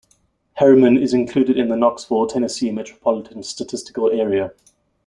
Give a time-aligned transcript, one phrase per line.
[0.53, 4.51] Harriman is included in the Knoxville, Tennessee Metropolitan Statistical Area.